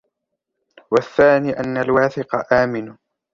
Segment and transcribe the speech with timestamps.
[0.91, 2.97] وَالثَّانِي أَنَّ الْوَاثِقَ آمِنٌ